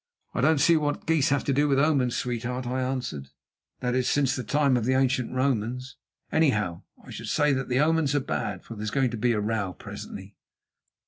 "I 0.33 0.41
don't 0.41 0.57
see 0.57 0.77
what 0.77 1.05
geese 1.05 1.29
have 1.29 1.43
to 1.43 1.53
do 1.53 1.67
with 1.67 1.77
omens, 1.77 2.15
sweetheart," 2.17 2.65
I 2.65 2.81
answered—"that 2.81 3.93
is, 3.93 4.09
since 4.09 4.35
the 4.35 4.43
time 4.43 4.75
of 4.75 4.83
the 4.85 4.95
ancient 4.95 5.31
Romans. 5.31 5.95
Anyhow, 6.31 6.81
I 7.05 7.11
should 7.11 7.27
say 7.29 7.53
that 7.53 7.69
the 7.69 7.79
omens 7.81 8.15
are 8.15 8.19
bad, 8.19 8.63
for 8.63 8.73
there 8.73 8.81
is 8.81 8.89
going 8.89 9.11
to 9.11 9.17
be 9.17 9.33
a 9.33 9.39
row 9.39 9.73
presently." 9.73 10.37